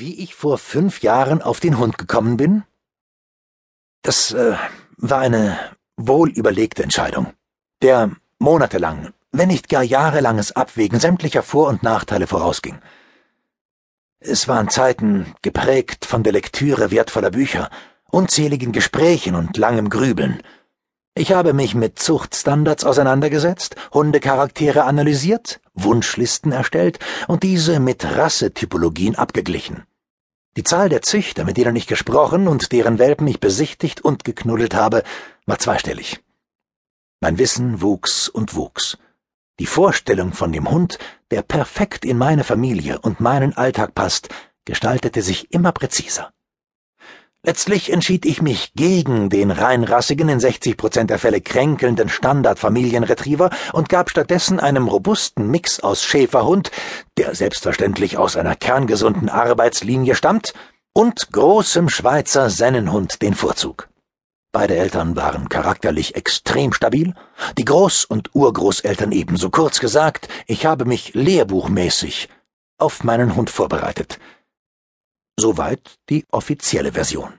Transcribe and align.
Wie 0.00 0.22
ich 0.22 0.36
vor 0.36 0.58
fünf 0.58 1.02
Jahren 1.02 1.42
auf 1.42 1.58
den 1.58 1.76
Hund 1.76 1.98
gekommen 1.98 2.36
bin? 2.36 2.62
Das 4.02 4.30
äh, 4.30 4.54
war 4.96 5.18
eine 5.18 5.58
wohlüberlegte 5.96 6.84
Entscheidung, 6.84 7.32
der 7.82 8.12
monatelang, 8.38 9.12
wenn 9.32 9.48
nicht 9.48 9.68
gar 9.68 9.82
jahrelanges 9.82 10.52
Abwägen 10.52 11.00
sämtlicher 11.00 11.42
Vor- 11.42 11.66
und 11.66 11.82
Nachteile 11.82 12.28
vorausging. 12.28 12.78
Es 14.20 14.46
waren 14.46 14.68
Zeiten 14.68 15.34
geprägt 15.42 16.04
von 16.04 16.22
der 16.22 16.32
Lektüre 16.32 16.92
wertvoller 16.92 17.32
Bücher, 17.32 17.68
unzähligen 18.08 18.70
Gesprächen 18.70 19.34
und 19.34 19.56
langem 19.56 19.90
Grübeln. 19.90 20.44
Ich 21.18 21.32
habe 21.32 21.52
mich 21.52 21.74
mit 21.74 21.98
Zuchtstandards 21.98 22.84
auseinandergesetzt, 22.84 23.74
Hundecharaktere 23.92 24.84
analysiert, 24.84 25.60
Wunschlisten 25.74 26.52
erstellt 26.52 27.00
und 27.26 27.42
diese 27.42 27.80
mit 27.80 28.04
Rassetypologien 28.04 29.16
abgeglichen. 29.16 29.82
Die 30.56 30.62
Zahl 30.62 30.88
der 30.88 31.02
Züchter, 31.02 31.44
mit 31.44 31.56
denen 31.56 31.74
ich 31.74 31.88
gesprochen 31.88 32.46
und 32.46 32.70
deren 32.70 33.00
Welpen 33.00 33.26
ich 33.26 33.40
besichtigt 33.40 34.00
und 34.00 34.22
geknuddelt 34.22 34.76
habe, 34.76 35.02
war 35.44 35.58
zweistellig. 35.58 36.20
Mein 37.20 37.36
Wissen 37.36 37.82
wuchs 37.82 38.28
und 38.28 38.54
wuchs. 38.54 38.96
Die 39.58 39.66
Vorstellung 39.66 40.32
von 40.32 40.52
dem 40.52 40.70
Hund, 40.70 41.00
der 41.32 41.42
perfekt 41.42 42.04
in 42.04 42.16
meine 42.16 42.44
Familie 42.44 43.00
und 43.00 43.18
meinen 43.18 43.56
Alltag 43.56 43.92
passt, 43.96 44.28
gestaltete 44.64 45.22
sich 45.22 45.52
immer 45.52 45.72
präziser. 45.72 46.30
Letztlich 47.44 47.92
entschied 47.92 48.26
ich 48.26 48.42
mich 48.42 48.72
gegen 48.74 49.30
den 49.30 49.52
reinrassigen, 49.52 50.28
in 50.28 50.40
60 50.40 50.76
Prozent 50.76 51.10
der 51.10 51.20
Fälle 51.20 51.40
kränkelnden 51.40 52.08
Standardfamilienretriever 52.08 53.50
und 53.72 53.88
gab 53.88 54.10
stattdessen 54.10 54.58
einem 54.58 54.88
robusten 54.88 55.48
Mix 55.48 55.78
aus 55.78 56.02
Schäferhund, 56.02 56.72
der 57.16 57.36
selbstverständlich 57.36 58.18
aus 58.18 58.36
einer 58.36 58.56
kerngesunden 58.56 59.28
Arbeitslinie 59.28 60.16
stammt, 60.16 60.52
und 60.92 61.30
großem 61.30 61.88
Schweizer 61.88 62.50
Sennenhund 62.50 63.22
den 63.22 63.34
Vorzug. 63.34 63.88
Beide 64.50 64.76
Eltern 64.76 65.14
waren 65.14 65.48
charakterlich 65.48 66.16
extrem 66.16 66.72
stabil, 66.72 67.14
die 67.56 67.64
Groß- 67.64 68.06
und 68.08 68.34
Urgroßeltern 68.34 69.12
ebenso. 69.12 69.50
Kurz 69.50 69.78
gesagt, 69.78 70.28
ich 70.48 70.66
habe 70.66 70.86
mich 70.86 71.14
lehrbuchmäßig 71.14 72.28
auf 72.78 73.04
meinen 73.04 73.36
Hund 73.36 73.50
vorbereitet. 73.50 74.18
Soweit 75.40 75.94
die 76.08 76.24
offizielle 76.32 76.90
Version. 76.90 77.32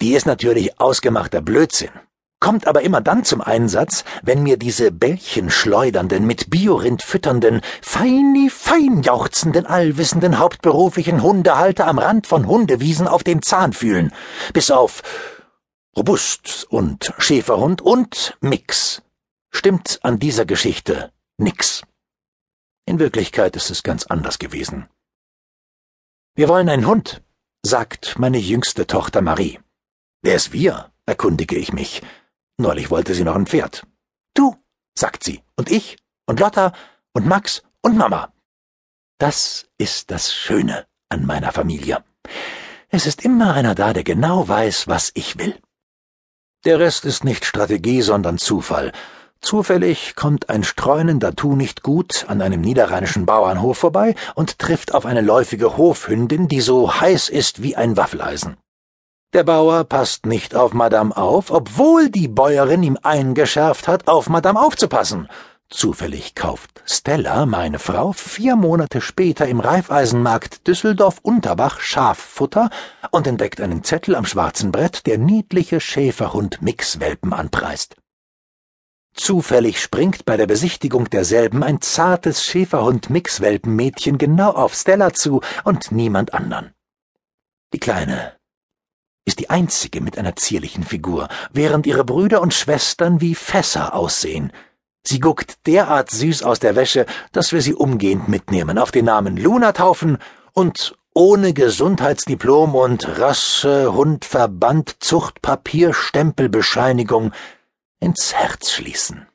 Die 0.00 0.14
ist 0.14 0.24
natürlich 0.24 0.78
ausgemachter 0.78 1.40
Blödsinn, 1.40 1.90
kommt 2.38 2.68
aber 2.68 2.82
immer 2.82 3.00
dann 3.00 3.24
zum 3.24 3.40
Einsatz, 3.40 4.04
wenn 4.22 4.44
mir 4.44 4.56
diese 4.56 4.92
Bällchen 4.92 5.50
schleudernden, 5.50 6.24
mit 6.24 6.50
Biorind 6.50 7.02
fütternden, 7.02 7.60
feini 7.82 8.50
fein 8.50 9.02
jauchzenden, 9.02 9.66
allwissenden, 9.66 10.38
hauptberuflichen 10.38 11.22
Hundehalter 11.22 11.88
am 11.88 11.98
Rand 11.98 12.28
von 12.28 12.46
Hundewiesen 12.46 13.08
auf 13.08 13.24
den 13.24 13.42
Zahn 13.42 13.72
fühlen, 13.72 14.12
bis 14.52 14.70
auf 14.70 15.02
Robust 15.96 16.68
und 16.70 17.12
Schäferhund 17.18 17.82
und 17.82 18.36
Mix. 18.40 19.02
Stimmt 19.50 19.98
an 20.02 20.20
dieser 20.20 20.46
Geschichte 20.46 21.10
nix. 21.36 21.82
In 22.86 23.00
Wirklichkeit 23.00 23.56
ist 23.56 23.70
es 23.70 23.82
ganz 23.82 24.06
anders 24.06 24.38
gewesen. 24.38 24.88
Wir 26.36 26.48
wollen 26.48 26.68
einen 26.68 26.88
Hund, 26.88 27.22
sagt 27.62 28.18
meine 28.18 28.38
jüngste 28.38 28.88
Tochter 28.88 29.22
Marie. 29.22 29.60
Wer 30.20 30.34
ist 30.34 30.52
wir? 30.52 30.90
erkundige 31.06 31.54
ich 31.54 31.72
mich. 31.72 32.02
Neulich 32.58 32.90
wollte 32.90 33.14
sie 33.14 33.22
noch 33.22 33.36
ein 33.36 33.46
Pferd. 33.46 33.86
Du, 34.34 34.56
sagt 34.98 35.22
sie, 35.22 35.42
und 35.54 35.70
ich, 35.70 35.96
und 36.26 36.40
Lotta, 36.40 36.72
und 37.12 37.24
Max, 37.26 37.62
und 37.82 37.96
Mama. 37.96 38.32
Das 39.18 39.68
ist 39.78 40.10
das 40.10 40.34
Schöne 40.34 40.86
an 41.08 41.24
meiner 41.24 41.52
Familie. 41.52 42.02
Es 42.88 43.06
ist 43.06 43.24
immer 43.24 43.54
einer 43.54 43.76
da, 43.76 43.92
der 43.92 44.02
genau 44.02 44.48
weiß, 44.48 44.88
was 44.88 45.12
ich 45.14 45.38
will. 45.38 45.56
Der 46.64 46.80
Rest 46.80 47.04
ist 47.04 47.22
nicht 47.22 47.44
Strategie, 47.44 48.02
sondern 48.02 48.38
Zufall. 48.38 48.90
Zufällig 49.44 50.16
kommt 50.16 50.48
ein 50.48 50.64
streunender 50.64 51.36
Tu 51.36 51.54
nicht 51.54 51.82
gut 51.82 52.24
an 52.28 52.40
einem 52.40 52.62
niederrheinischen 52.62 53.26
Bauernhof 53.26 53.76
vorbei 53.76 54.14
und 54.34 54.58
trifft 54.58 54.94
auf 54.94 55.04
eine 55.04 55.20
läufige 55.20 55.76
Hofhündin, 55.76 56.48
die 56.48 56.62
so 56.62 56.98
heiß 56.98 57.28
ist 57.28 57.62
wie 57.62 57.76
ein 57.76 57.98
Waffeleisen. 57.98 58.56
Der 59.34 59.44
Bauer 59.44 59.84
passt 59.84 60.24
nicht 60.24 60.54
auf 60.54 60.72
Madame 60.72 61.14
auf, 61.14 61.50
obwohl 61.50 62.08
die 62.08 62.26
Bäuerin 62.26 62.82
ihm 62.82 62.98
eingeschärft 63.02 63.86
hat, 63.86 64.08
auf 64.08 64.30
Madame 64.30 64.58
aufzupassen. 64.58 65.28
Zufällig 65.68 66.34
kauft 66.34 66.82
Stella, 66.86 67.44
meine 67.44 67.78
Frau, 67.78 68.12
vier 68.12 68.56
Monate 68.56 69.02
später 69.02 69.46
im 69.46 69.60
Reifeisenmarkt 69.60 70.66
Düsseldorf-Unterbach 70.66 71.80
Schaffutter 71.80 72.70
und 73.10 73.26
entdeckt 73.26 73.60
einen 73.60 73.84
Zettel 73.84 74.16
am 74.16 74.24
schwarzen 74.24 74.72
Brett, 74.72 75.04
der 75.04 75.18
niedliche 75.18 75.80
Schäferhund-Mixwelpen 75.80 77.34
anpreist. 77.34 77.96
Zufällig 79.14 79.80
springt 79.80 80.24
bei 80.24 80.36
der 80.36 80.46
Besichtigung 80.46 81.08
derselben 81.08 81.62
ein 81.62 81.80
zartes 81.80 82.44
Schäferhund-Mixwelpenmädchen 82.44 84.18
genau 84.18 84.50
auf 84.50 84.74
Stella 84.74 85.12
zu 85.12 85.40
und 85.64 85.92
niemand 85.92 86.34
andern. 86.34 86.72
Die 87.72 87.78
Kleine 87.78 88.34
ist 89.24 89.38
die 89.38 89.48
einzige 89.50 90.00
mit 90.00 90.18
einer 90.18 90.36
zierlichen 90.36 90.84
Figur, 90.84 91.28
während 91.52 91.86
ihre 91.86 92.04
Brüder 92.04 92.42
und 92.42 92.52
Schwestern 92.52 93.20
wie 93.20 93.34
Fässer 93.34 93.94
aussehen– 93.94 94.52
Sie 95.06 95.20
guckt 95.20 95.66
derart 95.66 96.10
süß 96.10 96.42
aus 96.44 96.60
der 96.60 96.76
Wäsche, 96.76 97.04
dass 97.32 97.52
wir 97.52 97.60
sie 97.60 97.74
umgehend 97.74 98.28
mitnehmen, 98.28 98.78
auf 98.78 98.90
den 98.90 99.04
Namen 99.04 99.36
Luna 99.36 99.72
taufen 99.72 100.16
und 100.54 100.96
ohne 101.12 101.52
Gesundheitsdiplom 101.52 102.74
und 102.74 103.18
Rasse, 103.18 103.92
Hund, 103.92 104.24
Verband, 104.24 104.96
Zuchtpapier, 105.00 105.92
Stempelbescheinigung 105.92 107.32
ins 108.04 108.34
Herz 108.34 108.70
schließen. 108.70 109.26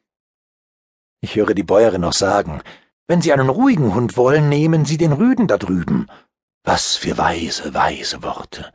Ich 1.21 1.35
höre 1.35 1.53
die 1.53 1.63
Bäuerin 1.63 2.01
noch 2.01 2.13
sagen, 2.13 2.61
wenn 3.07 3.21
Sie 3.21 3.33
einen 3.33 3.49
ruhigen 3.49 3.95
Hund 3.95 4.15
wollen, 4.15 4.47
nehmen 4.47 4.85
Sie 4.85 4.97
den 4.97 5.11
Rüden 5.11 5.47
da 5.47 5.57
drüben. 5.57 6.07
Was 6.63 6.95
für 6.95 7.17
weise, 7.17 7.73
weise 7.73 8.21
Worte. 8.21 8.71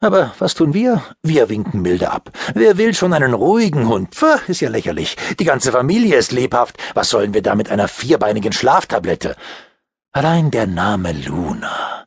Aber 0.00 0.34
was 0.38 0.54
tun 0.54 0.74
wir? 0.74 1.02
Wir 1.22 1.48
winken 1.48 1.82
milde 1.82 2.10
ab. 2.10 2.30
Wer 2.54 2.78
will 2.78 2.94
schon 2.94 3.12
einen 3.12 3.34
ruhigen 3.34 3.86
Hund? 3.88 4.14
Pfuh, 4.14 4.38
ist 4.48 4.60
ja 4.60 4.70
lächerlich. 4.70 5.16
Die 5.38 5.44
ganze 5.44 5.72
Familie 5.72 6.16
ist 6.16 6.32
lebhaft. 6.32 6.78
Was 6.94 7.10
sollen 7.10 7.34
wir 7.34 7.42
da 7.42 7.54
mit 7.54 7.70
einer 7.70 7.88
vierbeinigen 7.88 8.52
Schlaftablette? 8.52 9.36
Allein 10.12 10.50
der 10.50 10.66
Name 10.66 11.12
Luna. 11.12 12.06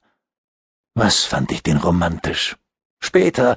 Was 0.96 1.24
fand 1.24 1.52
ich 1.52 1.62
den 1.62 1.78
romantisch? 1.78 2.56
Später, 3.00 3.56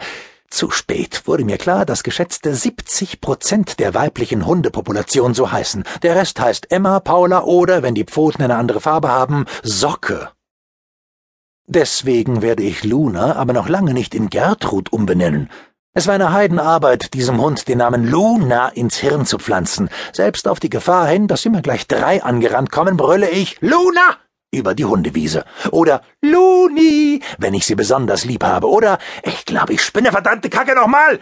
zu 0.51 0.71
spät, 0.71 1.23
wurde 1.27 1.45
mir 1.45 1.57
klar, 1.57 1.87
dass 1.87 2.03
geschätzte 2.03 2.55
70 2.55 3.21
Prozent 3.21 3.79
der 3.79 3.95
weiblichen 3.95 4.47
Hundepopulation 4.47 5.33
so 5.33 5.51
heißen. 5.51 5.85
Der 6.03 6.17
Rest 6.17 6.41
heißt 6.41 6.71
Emma, 6.71 7.01
Paula 7.01 7.45
oder, 7.45 7.83
wenn 7.83 7.95
die 7.95 8.05
Pfoten 8.05 8.43
eine 8.43 8.57
andere 8.57 8.81
Farbe 8.81 9.09
haben, 9.09 9.47
Socke. 9.63 10.31
Deswegen 11.67 12.43
werde 12.43 12.65
ich 12.65 12.85
Luna 12.85 13.37
aber 13.37 13.53
noch 13.53 13.69
lange 13.69 13.95
nicht 13.95 14.15
in 14.15 14.29
Gertrud 14.29 14.93
umbenennen. 14.93 15.49
Es 15.93 16.07
war 16.07 16.15
eine 16.15 16.33
Heidenarbeit, 16.33 17.15
diesem 17.15 17.41
Hund 17.41 17.67
den 17.67 17.79
Namen 17.79 18.09
Luna 18.09 18.69
ins 18.69 18.97
Hirn 18.99 19.27
zu 19.27 19.39
pflanzen. 19.39 19.89
Selbst 20.13 20.47
auf 20.47 20.61
die 20.61 20.71
Gefahr 20.71 21.07
hin, 21.09 21.27
dass 21.27 21.45
immer 21.45 21.63
gleich 21.63 21.87
drei 21.87 22.23
angerannt 22.23 22.71
kommen, 22.71 22.97
brülle 22.97 23.31
ich 23.31 23.61
Luna 23.61 24.19
über 24.51 24.75
die 24.75 24.85
Hundewiese. 24.85 25.45
Oder 25.71 26.03
Luni, 26.21 27.23
wenn 27.39 27.55
ich 27.55 27.67
sie 27.67 27.75
besonders 27.75 28.25
lieb 28.25 28.45
habe. 28.45 28.69
Oder 28.69 28.99
ich 29.23 29.45
glaube, 29.45 29.73
ich 29.73 29.83
spinne 29.83 30.11
verdammte 30.13 30.51
Kacke 30.51 30.75
nochmal. 30.75 31.21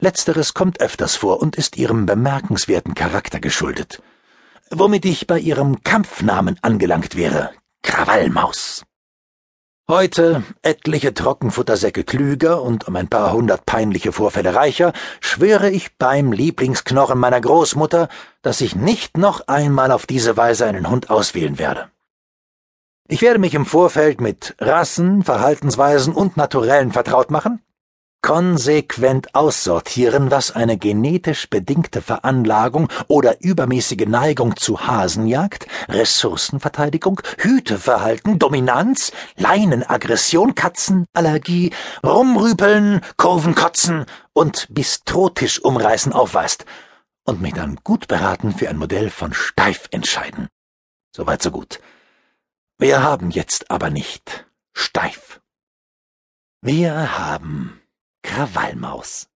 Letzteres 0.00 0.54
kommt 0.54 0.80
öfters 0.80 1.16
vor 1.16 1.40
und 1.40 1.56
ist 1.56 1.76
ihrem 1.76 2.06
bemerkenswerten 2.06 2.94
Charakter 2.94 3.40
geschuldet. 3.40 4.02
Womit 4.70 5.04
ich 5.04 5.26
bei 5.26 5.38
ihrem 5.38 5.82
Kampfnamen 5.82 6.58
angelangt 6.62 7.16
wäre. 7.16 7.50
Krawallmaus. 7.82 8.84
Heute, 9.88 10.42
etliche 10.62 11.14
Trockenfuttersäcke 11.14 12.02
klüger 12.02 12.60
und 12.60 12.88
um 12.88 12.96
ein 12.96 13.06
paar 13.06 13.32
hundert 13.32 13.66
peinliche 13.66 14.10
Vorfälle 14.10 14.52
reicher, 14.56 14.92
schwöre 15.20 15.70
ich 15.70 15.96
beim 15.96 16.32
Lieblingsknochen 16.32 17.16
meiner 17.16 17.40
Großmutter, 17.40 18.08
dass 18.42 18.60
ich 18.60 18.74
nicht 18.74 19.16
noch 19.16 19.46
einmal 19.46 19.92
auf 19.92 20.04
diese 20.04 20.36
Weise 20.36 20.66
einen 20.66 20.90
Hund 20.90 21.08
auswählen 21.08 21.60
werde. 21.60 21.88
Ich 23.08 23.22
werde 23.22 23.38
mich 23.38 23.54
im 23.54 23.66
Vorfeld 23.66 24.20
mit 24.20 24.56
Rassen, 24.58 25.22
Verhaltensweisen 25.22 26.12
und 26.12 26.36
Naturellen 26.36 26.90
vertraut 26.90 27.30
machen, 27.30 27.62
konsequent 28.20 29.32
aussortieren, 29.32 30.32
was 30.32 30.50
eine 30.50 30.76
genetisch 30.76 31.48
bedingte 31.48 32.02
Veranlagung 32.02 32.88
oder 33.06 33.40
übermäßige 33.40 34.06
Neigung 34.08 34.56
zu 34.56 34.88
Hasenjagd, 34.88 35.68
Ressourcenverteidigung, 35.88 37.20
Hüteverhalten, 37.38 38.40
Dominanz, 38.40 39.12
Leinenaggression, 39.36 40.56
Katzenallergie, 40.56 41.70
Rumrüpeln, 42.04 43.02
Kurvenkotzen 43.16 44.06
und 44.32 44.66
Bistrotisch 44.70 45.60
umreißen 45.62 46.12
aufweist 46.12 46.64
und 47.22 47.40
mich 47.40 47.54
dann 47.54 47.78
gut 47.84 48.08
beraten 48.08 48.52
für 48.52 48.68
ein 48.68 48.78
Modell 48.78 49.10
von 49.10 49.32
steif 49.32 49.86
entscheiden. 49.92 50.48
Soweit 51.14 51.40
so 51.40 51.52
gut. 51.52 51.78
Wir 52.78 53.02
haben 53.02 53.30
jetzt 53.30 53.70
aber 53.70 53.88
nicht 53.88 54.46
steif. 54.74 55.40
Wir 56.60 57.18
haben 57.18 57.80
Krawallmaus. 58.22 59.30